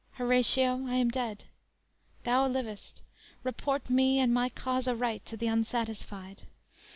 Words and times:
Horatio, 0.13 0.87
I 0.87 0.95
am 0.95 1.09
dead! 1.09 1.43
Thou 2.23 2.47
livest; 2.47 3.03
report 3.43 3.87
me 3.87 4.17
and 4.17 4.33
my 4.33 4.49
cause 4.49 4.87
aright 4.87 5.23
To 5.27 5.37
the 5.37 5.45
unsatisfied. 5.47 6.47